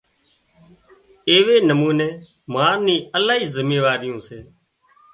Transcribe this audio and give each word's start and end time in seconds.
ايوي 1.29 1.55
نموني 1.67 2.09
ما 2.53 2.65
ني 2.85 2.95
الاهي 3.17 3.47
زميواريون 3.55 4.19
سي 4.27 4.39